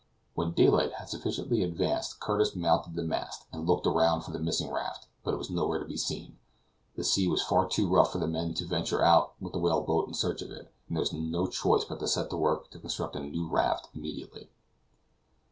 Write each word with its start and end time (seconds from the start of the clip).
When 0.33 0.53
daylight 0.53 0.93
had 0.93 1.09
sufficiently 1.09 1.61
advanced 1.61 2.19
Curtis 2.19 2.55
mounted 2.55 2.95
the 2.95 3.03
mast, 3.03 3.45
and 3.53 3.67
looked 3.67 3.85
around 3.85 4.21
for 4.23 4.31
the 4.31 4.39
missing 4.39 4.71
raft; 4.71 5.05
but 5.23 5.31
it 5.31 5.37
was 5.37 5.51
nowhere 5.51 5.77
to 5.77 5.85
be 5.85 5.95
seen. 5.95 6.39
The 6.95 7.03
sea 7.03 7.27
was 7.27 7.43
far 7.43 7.69
too 7.69 7.87
rough 7.87 8.11
for 8.11 8.17
the 8.17 8.25
men 8.27 8.55
to 8.55 8.65
venture 8.65 8.95
to 8.97 9.03
take 9.03 9.07
out 9.07 9.33
the 9.39 9.59
whale 9.59 9.81
boat 9.81 10.07
in 10.07 10.15
search 10.15 10.41
of 10.41 10.49
it, 10.49 10.73
and 10.87 10.97
there 10.97 11.01
was 11.01 11.13
no 11.13 11.45
choice 11.45 11.85
but 11.85 11.99
to 11.99 12.07
set 12.07 12.31
to 12.31 12.35
work 12.37 12.63
and 12.63 12.71
to 12.71 12.79
construct 12.79 13.15
a 13.15 13.19
new 13.19 13.47
raft 13.47 13.89
immediately. 13.93 14.49